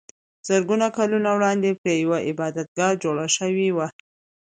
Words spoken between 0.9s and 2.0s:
کلونه وړاندې پرې